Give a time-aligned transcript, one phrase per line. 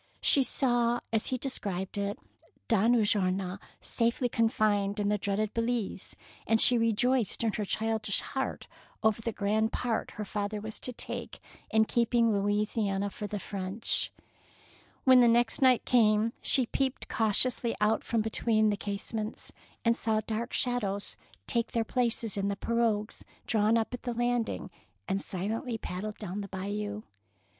[0.23, 2.17] She saw, as he described it,
[2.67, 6.15] Don Ulloa safely confined in the dreaded Belize,
[6.47, 8.67] and she rejoiced in her childish heart
[9.03, 14.11] over the grand part her father was to take in keeping Louisiana for the French.
[15.03, 19.53] When the next night came, she peeped cautiously out from between the case ments,
[19.85, 21.15] and saw dark figures
[21.45, 24.71] take their places in the pirogues drawn up at the landing
[25.07, 27.03] and silently paddle down the Bayou.